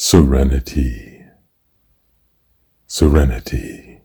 Serenity. 0.00 1.24
Serenity. 2.86 4.00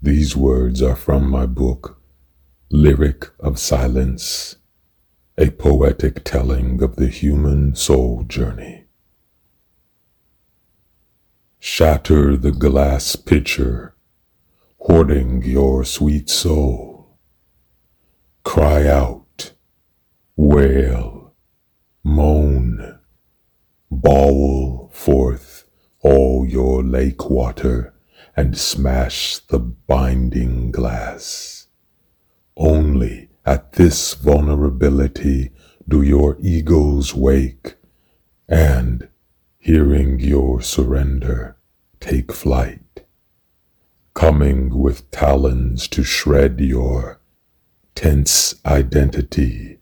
These 0.00 0.36
words 0.36 0.80
are 0.80 0.94
from 0.94 1.28
my 1.28 1.46
book, 1.46 2.00
Lyric 2.70 3.30
of 3.40 3.58
Silence, 3.58 4.54
a 5.36 5.50
poetic 5.50 6.22
telling 6.22 6.80
of 6.80 6.94
the 6.94 7.08
human 7.08 7.74
soul 7.74 8.22
journey. 8.22 8.84
Shatter 11.58 12.36
the 12.36 12.52
glass 12.52 13.16
pitcher, 13.16 13.96
hoarding 14.78 15.42
your 15.42 15.84
sweet 15.84 16.30
soul. 16.30 17.18
Cry 18.44 18.86
out, 18.86 19.54
wail, 20.36 21.34
moan, 22.04 23.00
bawl 23.90 24.86
forth 25.06 25.62
all 26.00 26.44
your 26.44 26.82
lake 26.82 27.30
water 27.30 27.94
and 28.36 28.58
smash 28.58 29.38
the 29.38 29.58
binding 29.60 30.72
glass. 30.72 31.68
Only 32.56 33.28
at 33.44 33.74
this 33.74 34.14
vulnerability 34.14 35.50
do 35.86 36.02
your 36.02 36.36
egos 36.40 37.14
wake 37.14 37.76
and, 38.48 39.08
hearing 39.58 40.18
your 40.18 40.60
surrender, 40.60 41.56
take 42.00 42.32
flight, 42.32 43.04
coming 44.12 44.76
with 44.76 45.08
talons 45.12 45.86
to 45.86 46.02
shred 46.02 46.58
your 46.58 47.20
tense 47.94 48.56
identity 48.66 49.78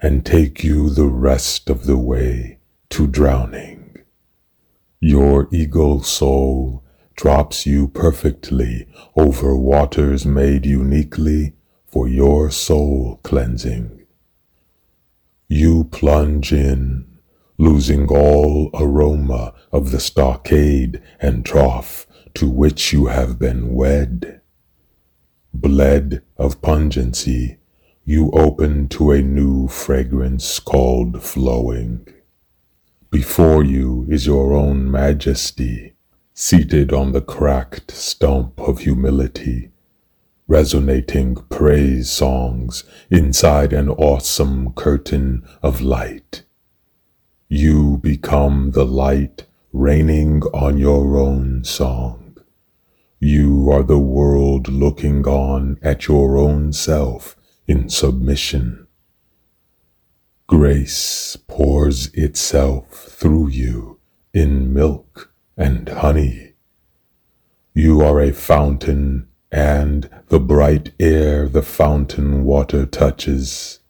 and 0.00 0.24
take 0.24 0.64
you 0.64 0.88
the 0.88 1.12
rest 1.28 1.68
of 1.68 1.84
the 1.84 1.98
way 1.98 2.58
to 2.88 3.06
drowning. 3.06 3.75
Your 5.00 5.48
ego 5.52 6.00
soul 6.00 6.82
drops 7.16 7.66
you 7.66 7.88
perfectly 7.88 8.86
over 9.14 9.54
waters 9.54 10.24
made 10.24 10.64
uniquely 10.64 11.52
for 11.86 12.08
your 12.08 12.50
soul 12.50 13.20
cleansing. 13.22 14.06
You 15.48 15.84
plunge 15.84 16.52
in, 16.52 17.06
losing 17.58 18.08
all 18.08 18.70
aroma 18.74 19.54
of 19.70 19.90
the 19.90 20.00
stockade 20.00 21.02
and 21.20 21.44
trough 21.44 22.06
to 22.34 22.48
which 22.48 22.92
you 22.92 23.06
have 23.06 23.38
been 23.38 23.74
wed. 23.74 24.40
Bled 25.52 26.22
of 26.36 26.60
pungency, 26.62 27.58
you 28.04 28.30
open 28.32 28.88
to 28.88 29.10
a 29.10 29.22
new 29.22 29.68
fragrance 29.68 30.58
called 30.58 31.22
flowing. 31.22 32.06
Before 33.10 33.62
you 33.62 34.04
is 34.08 34.26
your 34.26 34.52
own 34.52 34.90
majesty, 34.90 35.94
seated 36.34 36.92
on 36.92 37.12
the 37.12 37.20
cracked 37.20 37.92
stump 37.92 38.58
of 38.58 38.80
humility, 38.80 39.70
resonating 40.48 41.36
praise 41.48 42.10
songs 42.10 42.82
inside 43.08 43.72
an 43.72 43.88
awesome 43.90 44.72
curtain 44.72 45.46
of 45.62 45.80
light. 45.80 46.42
You 47.48 47.98
become 47.98 48.72
the 48.72 48.84
light 48.84 49.46
raining 49.72 50.42
on 50.52 50.76
your 50.76 51.16
own 51.16 51.62
song. 51.62 52.36
You 53.20 53.70
are 53.70 53.84
the 53.84 54.00
world 54.00 54.66
looking 54.66 55.24
on 55.28 55.78
at 55.80 56.08
your 56.08 56.36
own 56.36 56.72
self 56.72 57.36
in 57.68 57.88
submission. 57.88 58.85
Grace 60.48 61.36
pours 61.48 62.06
itself 62.14 63.08
through 63.08 63.48
you 63.48 63.98
in 64.32 64.72
milk 64.72 65.32
and 65.56 65.88
honey. 65.88 66.52
You 67.74 68.00
are 68.02 68.20
a 68.20 68.32
fountain 68.32 69.26
and 69.50 70.08
the 70.28 70.38
bright 70.38 70.92
air 71.00 71.48
the 71.48 71.62
fountain 71.62 72.44
water 72.44 72.86
touches. 72.86 73.80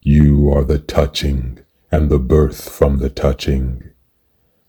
You 0.00 0.50
are 0.52 0.64
the 0.64 0.80
touching 0.80 1.60
and 1.92 2.10
the 2.10 2.18
birth 2.18 2.68
from 2.68 2.98
the 2.98 3.08
touching. 3.08 3.90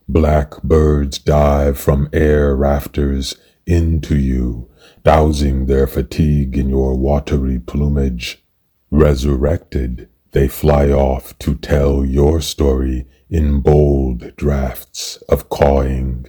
Black 0.08 0.62
birds 0.62 1.18
dive 1.18 1.80
from 1.80 2.08
air 2.12 2.54
rafters 2.54 3.36
into 3.66 4.16
you, 4.16 4.70
dousing 5.02 5.66
their 5.66 5.88
fatigue 5.88 6.56
in 6.56 6.68
your 6.68 6.96
watery 6.96 7.58
plumage. 7.58 8.44
Resurrected, 8.92 10.08
they 10.32 10.48
fly 10.48 10.90
off 10.90 11.38
to 11.38 11.54
tell 11.54 12.04
your 12.04 12.40
story 12.40 13.06
in 13.30 13.60
bold 13.60 14.34
drafts 14.36 15.16
of 15.28 15.48
cawing. 15.48 16.26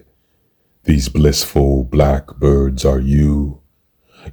These 0.83 1.09
blissful 1.09 1.83
black 1.83 2.27
birds 2.37 2.85
are 2.85 2.99
you. 2.99 3.61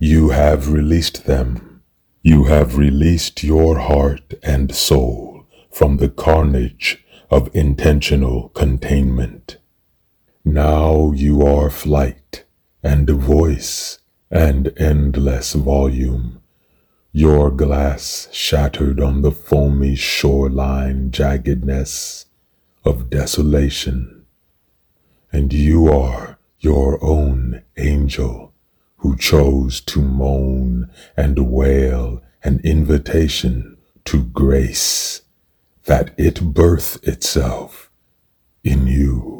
You 0.00 0.30
have 0.30 0.72
released 0.72 1.26
them. 1.26 1.82
You 2.22 2.44
have 2.44 2.76
released 2.76 3.42
your 3.44 3.78
heart 3.78 4.34
and 4.42 4.74
soul 4.74 5.46
from 5.70 5.98
the 5.98 6.08
carnage 6.08 7.04
of 7.30 7.54
intentional 7.54 8.50
containment. 8.50 9.58
Now 10.44 11.12
you 11.12 11.44
are 11.44 11.70
flight 11.70 12.44
and 12.82 13.08
voice 13.10 13.98
and 14.30 14.72
endless 14.76 15.54
volume 15.54 16.40
your 17.16 17.50
glass 17.50 18.28
shattered 18.30 19.00
on 19.00 19.22
the 19.22 19.30
foamy 19.30 19.96
shoreline 19.96 21.10
jaggedness 21.10 22.26
of 22.84 23.08
desolation. 23.08 24.26
And 25.32 25.50
you 25.50 25.90
are 25.90 26.38
your 26.60 27.02
own 27.02 27.62
angel 27.78 28.52
who 28.98 29.16
chose 29.16 29.80
to 29.80 30.02
moan 30.02 30.90
and 31.16 31.50
wail 31.50 32.20
an 32.44 32.60
invitation 32.62 33.78
to 34.04 34.24
grace 34.24 35.22
that 35.86 36.14
it 36.18 36.52
birth 36.52 37.02
itself 37.08 37.90
in 38.62 38.86
you. 38.86 39.35